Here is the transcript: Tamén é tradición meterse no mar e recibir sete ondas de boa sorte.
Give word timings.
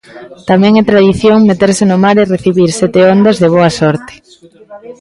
Tamén 0.49 0.73
é 0.81 0.83
tradición 0.91 1.47
meterse 1.49 1.83
no 1.87 1.97
mar 2.03 2.15
e 2.23 2.29
recibir 2.33 2.69
sete 2.79 2.99
ondas 3.13 3.37
de 3.41 3.47
boa 3.55 3.71
sorte. 3.79 4.13